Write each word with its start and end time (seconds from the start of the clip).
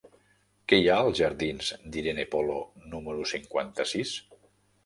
Què 0.71 0.77
hi 0.83 0.87
ha 0.93 0.95
als 1.01 1.19
jardins 1.19 1.69
d'Irene 1.97 2.25
Polo 2.37 2.57
número 2.95 3.29
cinquanta-sis? 3.35 4.19